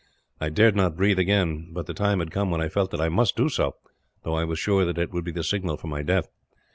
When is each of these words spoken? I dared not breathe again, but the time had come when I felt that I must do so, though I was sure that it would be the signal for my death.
I 0.39 0.49
dared 0.49 0.75
not 0.75 0.95
breathe 0.97 1.19
again, 1.19 1.69
but 1.73 1.85
the 1.85 1.93
time 1.93 2.17
had 2.21 2.31
come 2.31 2.49
when 2.49 2.59
I 2.59 2.69
felt 2.69 2.89
that 2.89 2.99
I 2.99 3.07
must 3.07 3.35
do 3.37 3.49
so, 3.49 3.75
though 4.23 4.33
I 4.33 4.45
was 4.45 4.57
sure 4.57 4.83
that 4.83 4.97
it 4.97 5.11
would 5.13 5.23
be 5.23 5.31
the 5.31 5.43
signal 5.43 5.77
for 5.77 5.85
my 5.89 6.01
death. 6.01 6.27